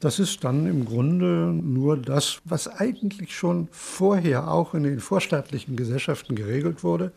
Das 0.00 0.18
ist 0.18 0.44
dann 0.44 0.66
im 0.66 0.84
Grunde 0.84 1.52
nur 1.52 1.96
das, 1.96 2.40
was 2.44 2.68
eigentlich 2.68 3.36
schon 3.36 3.68
vorher 3.72 4.48
auch 4.48 4.74
in 4.74 4.84
den 4.84 5.00
vorstaatlichen 5.00 5.76
Gesellschaften 5.76 6.36
geregelt 6.36 6.84
wurde, 6.84 7.12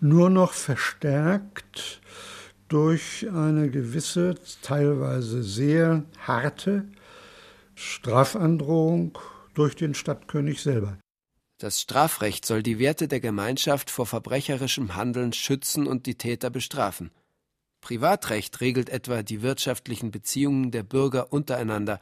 nur 0.00 0.30
noch 0.30 0.52
verstärkt 0.52 2.00
durch 2.68 3.26
eine 3.32 3.70
gewisse, 3.70 4.34
teilweise 4.62 5.42
sehr 5.42 6.04
harte 6.26 6.86
Strafandrohung 7.74 9.18
durch 9.54 9.76
den 9.76 9.94
Stadtkönig 9.94 10.62
selber. 10.62 10.98
Das 11.58 11.80
Strafrecht 11.80 12.44
soll 12.44 12.62
die 12.62 12.78
Werte 12.78 13.08
der 13.08 13.20
Gemeinschaft 13.20 13.90
vor 13.90 14.06
verbrecherischem 14.06 14.94
Handeln 14.94 15.32
schützen 15.32 15.86
und 15.86 16.06
die 16.06 16.16
Täter 16.16 16.50
bestrafen. 16.50 17.10
Privatrecht 17.86 18.60
regelt 18.60 18.88
etwa 18.88 19.22
die 19.22 19.42
wirtschaftlichen 19.42 20.10
Beziehungen 20.10 20.72
der 20.72 20.82
Bürger 20.82 21.32
untereinander, 21.32 22.00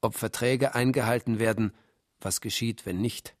ob 0.00 0.14
Verträge 0.14 0.76
eingehalten 0.76 1.40
werden, 1.40 1.72
was 2.20 2.40
geschieht, 2.40 2.86
wenn 2.86 3.00
nicht. 3.00 3.34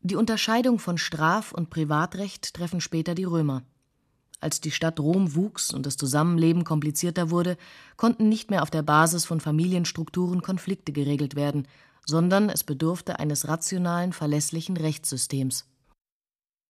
Die 0.00 0.16
Unterscheidung 0.16 0.80
von 0.80 0.98
Straf- 0.98 1.52
und 1.52 1.70
Privatrecht 1.70 2.54
treffen 2.54 2.80
später 2.80 3.14
die 3.14 3.22
Römer. 3.22 3.62
Als 4.40 4.60
die 4.60 4.72
Stadt 4.72 4.98
Rom 4.98 5.36
wuchs 5.36 5.72
und 5.72 5.86
das 5.86 5.96
Zusammenleben 5.96 6.64
komplizierter 6.64 7.30
wurde, 7.30 7.56
konnten 7.96 8.28
nicht 8.28 8.50
mehr 8.50 8.64
auf 8.64 8.70
der 8.70 8.82
Basis 8.82 9.24
von 9.24 9.38
Familienstrukturen 9.38 10.42
Konflikte 10.42 10.90
geregelt 10.90 11.36
werden, 11.36 11.68
sondern 12.04 12.50
es 12.50 12.64
bedurfte 12.64 13.20
eines 13.20 13.46
rationalen, 13.46 14.12
verlässlichen 14.12 14.76
Rechtssystems. 14.76 15.66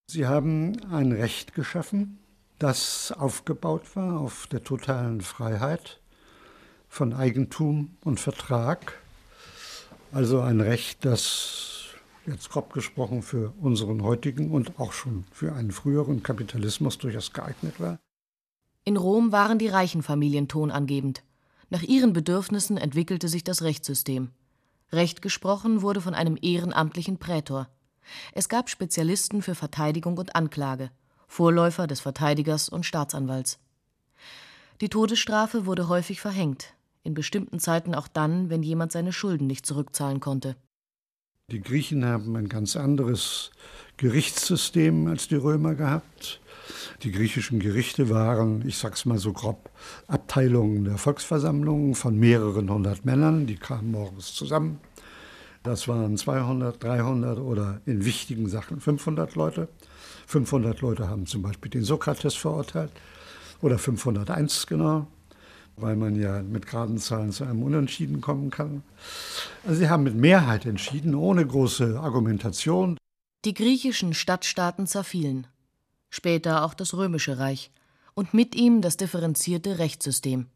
Sie 0.08 0.26
haben 0.26 0.78
ein 0.92 1.12
Recht 1.12 1.54
geschaffen, 1.54 2.18
das 2.58 3.12
aufgebaut 3.12 3.94
war 3.94 4.20
auf 4.20 4.46
der 4.48 4.64
totalen 4.64 5.20
Freiheit 5.20 6.00
von 6.88 7.12
Eigentum 7.12 7.96
und 8.04 8.18
Vertrag. 8.18 9.00
Also 10.12 10.40
ein 10.40 10.60
Recht, 10.60 11.04
das 11.04 11.68
jetzt 12.26 12.50
grob 12.50 12.72
gesprochen 12.72 13.22
für 13.22 13.52
unseren 13.60 14.02
heutigen 14.02 14.50
und 14.50 14.78
auch 14.78 14.92
schon 14.92 15.24
für 15.30 15.54
einen 15.54 15.70
früheren 15.70 16.22
Kapitalismus 16.22 16.98
durchaus 16.98 17.32
geeignet 17.32 17.80
war? 17.80 17.98
In 18.84 18.96
Rom 18.96 19.32
waren 19.32 19.58
die 19.58 19.68
reichen 19.68 20.02
Familien 20.02 20.48
tonangebend. 20.48 21.22
Nach 21.70 21.82
ihren 21.82 22.12
Bedürfnissen 22.12 22.78
entwickelte 22.78 23.28
sich 23.28 23.44
das 23.44 23.62
Rechtssystem. 23.62 24.30
Recht 24.92 25.20
gesprochen 25.20 25.82
wurde 25.82 26.00
von 26.00 26.14
einem 26.14 26.38
ehrenamtlichen 26.40 27.18
Prätor. 27.18 27.68
Es 28.32 28.48
gab 28.48 28.70
Spezialisten 28.70 29.42
für 29.42 29.54
Verteidigung 29.54 30.16
und 30.16 30.34
Anklage, 30.34 30.90
Vorläufer 31.28 31.86
des 31.86 32.00
Verteidigers 32.00 32.68
und 32.68 32.84
Staatsanwalts. 32.84 33.60
Die 34.80 34.88
Todesstrafe 34.88 35.66
wurde 35.66 35.88
häufig 35.88 36.20
verhängt, 36.20 36.74
in 37.04 37.14
bestimmten 37.14 37.60
Zeiten 37.60 37.94
auch 37.94 38.08
dann, 38.08 38.50
wenn 38.50 38.62
jemand 38.62 38.90
seine 38.90 39.12
Schulden 39.12 39.46
nicht 39.46 39.66
zurückzahlen 39.66 40.20
konnte. 40.20 40.56
Die 41.50 41.60
Griechen 41.60 42.04
haben 42.04 42.36
ein 42.36 42.48
ganz 42.48 42.76
anderes 42.76 43.50
Gerichtssystem 43.96 45.06
als 45.06 45.28
die 45.28 45.36
Römer 45.36 45.74
gehabt. 45.74 46.40
Die 47.02 47.10
griechischen 47.10 47.58
Gerichte 47.58 48.10
waren, 48.10 48.66
ich 48.68 48.76
sag's 48.76 49.06
mal 49.06 49.18
so 49.18 49.32
grob, 49.32 49.70
Abteilungen 50.08 50.84
der 50.84 50.98
Volksversammlungen 50.98 51.94
von 51.94 52.18
mehreren 52.18 52.70
hundert 52.70 53.04
Männern, 53.04 53.46
die 53.46 53.56
kamen 53.56 53.90
morgens 53.90 54.34
zusammen. 54.34 54.80
Das 55.62 55.88
waren 55.88 56.16
200, 56.16 56.82
300 56.82 57.38
oder 57.38 57.80
in 57.86 58.04
wichtigen 58.04 58.48
Sachen 58.48 58.80
500 58.80 59.34
Leute. 59.34 59.68
500 60.26 60.80
Leute 60.80 61.08
haben 61.08 61.26
zum 61.26 61.42
Beispiel 61.42 61.70
den 61.70 61.84
Sokrates 61.84 62.34
verurteilt 62.34 62.92
oder 63.60 63.78
501 63.78 64.66
genau 64.66 65.06
weil 65.80 65.96
man 65.96 66.16
ja 66.16 66.42
mit 66.42 66.66
geraden 66.66 66.98
Zahlen 66.98 67.32
zu 67.32 67.44
einem 67.44 67.62
Unentschieden 67.62 68.20
kommen 68.20 68.50
kann. 68.50 68.82
Also 69.66 69.80
sie 69.80 69.88
haben 69.88 70.02
mit 70.02 70.14
Mehrheit 70.14 70.66
entschieden, 70.66 71.14
ohne 71.14 71.46
große 71.46 71.98
Argumentation. 71.98 72.98
Die 73.44 73.54
griechischen 73.54 74.14
Stadtstaaten 74.14 74.86
zerfielen, 74.86 75.46
später 76.10 76.64
auch 76.64 76.74
das 76.74 76.94
römische 76.94 77.38
Reich 77.38 77.70
und 78.14 78.34
mit 78.34 78.54
ihm 78.54 78.82
das 78.82 78.96
differenzierte 78.96 79.78
Rechtssystem. 79.78 80.46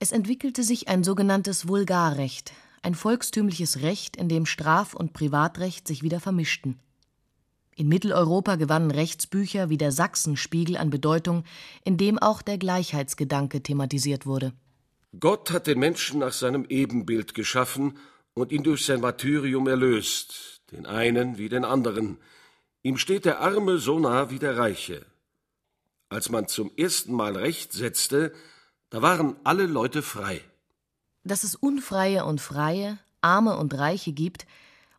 Es 0.00 0.12
entwickelte 0.12 0.62
sich 0.62 0.88
ein 0.88 1.04
sogenanntes 1.04 1.68
Vulgarrecht, 1.68 2.52
ein 2.82 2.94
volkstümliches 2.94 3.82
Recht, 3.82 4.16
in 4.16 4.28
dem 4.28 4.46
Straf- 4.46 4.94
und 4.94 5.12
Privatrecht 5.12 5.86
sich 5.86 6.02
wieder 6.02 6.20
vermischten. 6.20 6.78
In 7.76 7.88
Mitteleuropa 7.88 8.56
gewannen 8.56 8.90
Rechtsbücher 8.90 9.70
wie 9.70 9.78
der 9.78 9.92
Sachsenspiegel 9.92 10.76
an 10.76 10.90
Bedeutung, 10.90 11.44
in 11.84 11.96
dem 11.96 12.18
auch 12.18 12.42
der 12.42 12.58
Gleichheitsgedanke 12.58 13.62
thematisiert 13.62 14.26
wurde. 14.26 14.52
Gott 15.18 15.50
hat 15.50 15.66
den 15.66 15.78
Menschen 15.78 16.20
nach 16.20 16.32
seinem 16.32 16.66
Ebenbild 16.68 17.34
geschaffen 17.34 17.98
und 18.34 18.52
ihn 18.52 18.62
durch 18.62 18.84
sein 18.84 19.00
Martyrium 19.00 19.66
erlöst, 19.66 20.62
den 20.72 20.86
einen 20.86 21.38
wie 21.38 21.48
den 21.48 21.64
anderen. 21.64 22.18
Ihm 22.82 22.96
steht 22.96 23.24
der 23.24 23.40
Arme 23.40 23.78
so 23.78 23.98
nah 23.98 24.30
wie 24.30 24.38
der 24.38 24.56
Reiche. 24.56 25.04
Als 26.08 26.28
man 26.28 26.48
zum 26.48 26.70
ersten 26.76 27.12
Mal 27.12 27.36
Recht 27.36 27.72
setzte, 27.72 28.32
da 28.90 29.02
waren 29.02 29.36
alle 29.44 29.66
Leute 29.66 30.02
frei. 30.02 30.40
Dass 31.24 31.44
es 31.44 31.54
Unfreie 31.54 32.24
und 32.24 32.40
Freie, 32.40 32.98
Arme 33.20 33.56
und 33.56 33.74
Reiche 33.74 34.12
gibt, 34.12 34.46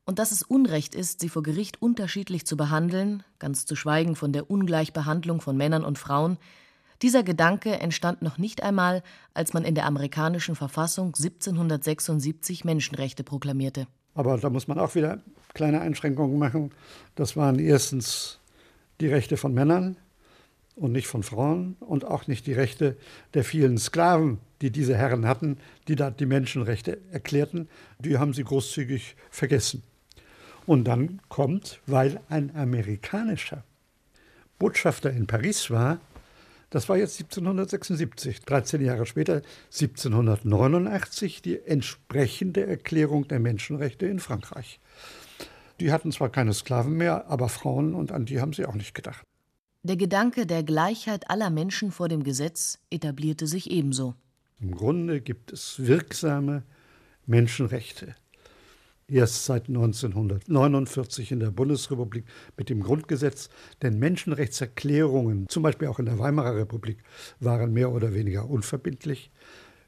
und 0.06 0.20
dass 0.20 0.32
es 0.32 0.44
Unrecht 0.44 0.96
ist, 0.96 1.20
sie 1.20 1.30
vor 1.30 1.44
Gericht 1.44 1.82
unterschiedlich 1.82 2.46
zu 2.46 2.58
behandeln, 2.58 3.24
ganz 3.40 3.66
zu 3.66 3.76
schweigen 3.76 4.16
von 4.16 4.34
der 4.34 4.50
Ungleichbehandlung 4.50 5.42
von 5.42 5.56
Männern 5.56 5.86
und 5.86 5.98
Frauen, 5.98 6.38
dieser 7.02 7.24
Gedanke 7.24 7.80
entstand 7.80 8.22
noch 8.22 8.38
nicht 8.38 8.62
einmal, 8.62 9.02
als 9.34 9.54
man 9.54 9.64
in 9.64 9.74
der 9.74 9.86
amerikanischen 9.86 10.56
Verfassung 10.56 11.08
1776 11.08 12.64
Menschenrechte 12.64 13.24
proklamierte. 13.24 13.88
Aber 14.14 14.38
da 14.38 14.50
muss 14.50 14.68
man 14.68 14.78
auch 14.78 14.94
wieder 14.94 15.20
kleine 15.54 15.82
Einschränkungen 15.82 16.38
machen. 16.38 16.72
Das 17.16 17.36
waren 17.36 17.58
erstens 17.58 18.40
die 19.00 19.08
Rechte 19.08 19.38
von 19.38 19.54
Männern 19.54 19.98
und 20.76 20.92
nicht 20.92 21.08
von 21.08 21.24
Frauen 21.24 21.76
und 21.80 22.06
auch 22.06 22.28
nicht 22.28 22.46
die 22.46 22.54
Rechte 22.54 22.98
der 23.34 23.44
vielen 23.44 23.78
Sklaven, 23.78 24.40
die 24.62 24.72
diese 24.72 24.96
Herren 24.96 25.28
hatten, 25.28 25.58
die 25.88 25.96
da 25.96 26.12
die 26.12 26.26
Menschenrechte 26.26 27.00
erklärten. 27.12 27.68
Die 28.00 28.18
haben 28.18 28.34
sie 28.34 28.44
großzügig 28.44 29.16
vergessen. 29.30 29.84
Und 30.66 30.86
dann 30.86 31.22
kommt, 31.28 31.82
weil 31.88 32.22
ein 32.30 32.56
amerikanischer 32.56 33.64
Botschafter 34.60 35.12
in 35.12 35.28
Paris 35.28 35.72
war, 35.72 36.00
das 36.70 36.88
war 36.88 36.96
jetzt 36.96 37.20
1776, 37.20 38.42
13 38.46 38.82
Jahre 38.82 39.06
später, 39.06 39.42
1789, 39.72 41.42
die 41.42 41.60
entsprechende 41.60 42.66
Erklärung 42.66 43.28
der 43.28 43.40
Menschenrechte 43.40 44.06
in 44.06 44.20
Frankreich. 44.20 44.80
Die 45.82 45.92
hatten 45.92 46.14
zwar 46.14 46.30
keine 46.30 46.54
Sklaven 46.54 46.94
mehr, 46.94 47.28
aber 47.28 47.50
Frauen 47.50 47.94
und 47.94 48.14
an 48.14 48.26
die 48.26 48.40
haben 48.40 48.54
sie 48.54 48.66
auch 48.66 48.76
nicht 48.76 48.94
gedacht. 48.94 49.24
Der 49.84 49.98
Gedanke 49.98 50.46
der 50.46 50.64
Gleichheit 50.64 51.30
aller 51.30 51.50
Menschen 51.50 51.92
vor 51.92 52.08
dem 52.08 52.24
Gesetz 52.24 52.78
etablierte 52.90 53.48
sich 53.48 53.70
ebenso. 53.70 54.14
Im 54.62 54.76
Grunde 54.76 55.22
gibt 55.22 55.52
es 55.52 55.86
wirksame 55.86 56.64
Menschenrechte 57.26 58.16
erst 59.12 59.46
seit 59.46 59.68
1949 59.68 61.32
in 61.32 61.40
der 61.40 61.52
Bundesrepublik 61.52 62.26
mit 62.58 62.70
dem 62.70 62.82
Grundgesetz, 62.82 63.50
denn 63.82 64.00
Menschenrechtserklärungen, 64.00 65.48
zum 65.50 65.64
Beispiel 65.64 65.88
auch 65.90 66.00
in 66.00 66.06
der 66.06 66.20
Weimarer 66.20 66.56
Republik, 66.56 67.04
waren 67.40 67.74
mehr 67.74 67.92
oder 67.92 68.14
weniger 68.14 68.50
unverbindlich. 68.50 69.32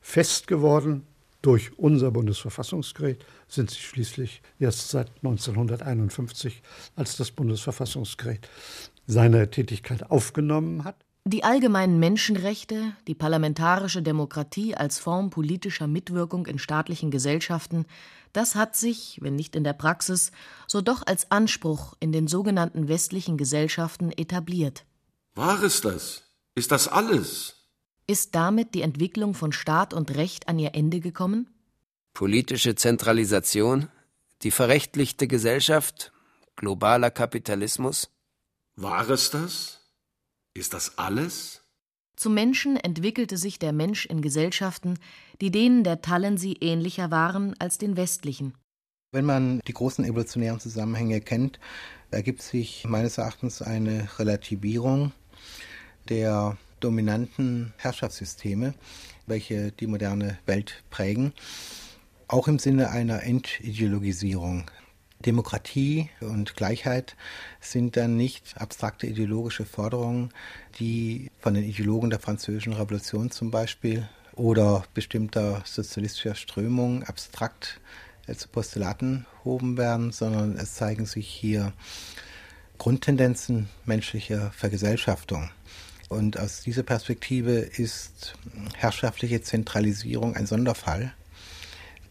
Fest 0.02 0.48
geworden 0.48 1.04
durch 1.42 1.78
unser 1.78 2.12
Bundesverfassungsgericht 2.12 3.26
sind 3.48 3.70
sie 3.70 3.80
schließlich 3.80 4.42
erst 4.60 4.90
seit 4.90 5.10
1951, 5.18 6.62
als 6.96 7.18
das 7.18 7.32
Bundesverfassungsgericht 7.32 8.50
seine 9.08 9.50
Tätigkeit 9.50 10.10
aufgenommen 10.10 10.84
hat. 10.84 10.96
Die 11.26 11.46
allgemeinen 11.46 12.00
Menschenrechte, 12.00 12.96
die 13.08 13.16
parlamentarische 13.16 14.02
Demokratie 14.02 14.76
als 14.76 15.00
Form 15.00 15.30
politischer 15.30 15.88
Mitwirkung 15.88 16.46
in 16.48 16.60
staatlichen 16.60 17.12
Gesellschaften, 17.12 17.86
das 18.34 18.56
hat 18.56 18.76
sich, 18.76 19.20
wenn 19.22 19.36
nicht 19.36 19.56
in 19.56 19.64
der 19.64 19.72
Praxis, 19.72 20.32
so 20.68 20.82
doch 20.82 21.08
als 21.08 21.32
Anspruch 21.32 21.96
in 22.02 22.12
den 22.12 22.28
sogenannten 22.28 22.90
westlichen 22.90 23.38
Gesellschaften 23.38 24.12
etabliert. 24.12 24.86
War 25.34 25.64
es 25.64 25.80
das? 25.80 26.24
Ist 26.56 26.74
das 26.74 26.90
alles? 26.90 27.56
Ist 28.06 28.36
damit 28.36 28.74
die 28.74 28.82
Entwicklung 28.82 29.34
von 29.34 29.54
Staat 29.54 29.94
und 29.94 30.14
Recht 30.16 30.50
an 30.50 30.60
ihr 30.60 30.76
Ende 30.76 31.00
gekommen? 31.00 31.50
Politische 32.14 32.76
Zentralisation, 32.76 33.88
die 34.42 34.52
verrechtlichte 34.52 35.28
Gesellschaft, 35.28 36.12
globaler 36.58 37.12
Kapitalismus? 37.12 38.10
War 38.76 39.10
es 39.10 39.32
das? 39.32 39.83
Ist 40.56 40.74
das 40.74 40.98
alles? 40.98 41.62
Zum 42.16 42.36
Menschen 42.36 42.78
entwickelte 42.78 43.38
sich 43.38 43.58
der 43.58 43.74
Mensch 43.74 44.06
in 44.06 44.22
Gesellschaften, 44.22 45.00
die 45.42 45.50
denen 45.50 45.84
der 45.84 46.02
Talensi 46.02 46.58
ähnlicher 46.62 47.10
waren 47.10 47.56
als 47.60 47.80
den 47.80 47.98
westlichen. 47.98 48.54
Wenn 49.12 49.26
man 49.26 49.60
die 49.68 49.74
großen 49.74 50.06
evolutionären 50.06 50.60
Zusammenhänge 50.60 51.22
kennt, 51.22 51.60
ergibt 52.12 52.42
sich 52.42 52.86
meines 52.88 53.18
Erachtens 53.18 53.62
eine 53.62 54.08
Relativierung 54.20 55.12
der 56.10 56.58
dominanten 56.80 57.74
Herrschaftssysteme, 57.78 58.74
welche 59.26 59.72
die 59.72 59.88
moderne 59.88 60.38
Welt 60.46 60.84
prägen, 60.90 61.34
auch 62.28 62.48
im 62.48 62.60
Sinne 62.60 62.90
einer 62.90 63.24
Entideologisierung 63.24 64.70
Demokratie 65.26 66.10
und 66.22 66.56
Gleichheit 66.56 67.16
sind 67.60 67.98
dann 67.98 68.16
nicht 68.18 68.56
abstrakte 68.58 69.08
ideologische 69.08 69.66
Forderungen, 69.66 70.30
die 70.80 71.32
von 71.40 71.54
den 71.54 71.64
Ideologen 71.64 72.10
der 72.10 72.20
Französischen 72.20 72.74
Revolution 72.74 73.32
zum 73.32 73.52
Beispiel 73.52 74.08
oder 74.36 74.84
bestimmter 74.94 75.62
sozialistischer 75.66 76.36
Strömungen 76.36 77.04
abstrakt 77.04 77.80
äh, 78.28 78.36
zu 78.36 78.48
Postulaten 78.48 79.26
hoben 79.44 79.78
werden, 79.78 80.12
sondern 80.12 80.58
es 80.58 80.76
zeigen 80.76 81.06
sich 81.06 81.28
hier 81.28 81.74
Grundtendenzen 82.78 83.70
menschlicher 83.86 84.52
Vergesellschaftung. 84.52 85.52
Und 86.10 86.38
aus 86.38 86.62
dieser 86.62 86.84
Perspektive 86.84 87.54
ist 87.54 88.36
herrschaftliche 88.76 89.42
Zentralisierung 89.42 90.36
ein 90.36 90.46
Sonderfall 90.46 91.14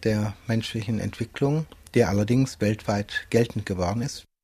der 0.03 0.35
menschlichen 0.47 0.99
Entwicklung 0.99 1.67
der 1.95 2.09
allerdings 2.09 2.61
weltweit 2.61 3.27
geltend 3.31 3.67
geworden 3.67 4.03
ist. 4.03 4.27